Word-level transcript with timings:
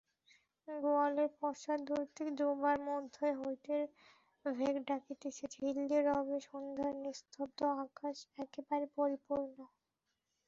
গোয়ালের 0.67 1.29
পশ্চাদ্বর্তী 1.39 2.25
ডোবার 2.37 2.77
মধ্য 2.87 3.15
হইতে 3.39 3.75
ভেক 4.45 4.75
ডাকিতেছে 4.87 5.43
এবং 5.45 5.51
ঝিল্লিরবে 5.53 6.37
সন্ধ্যার 6.47 6.93
নিস্তব্ধ 7.03 7.59
আকাশ 7.83 8.15
একেবারে 8.37 8.85
পরিপূর্ণ। 8.97 9.55